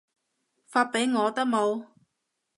[0.65, 1.85] 發畀我得冇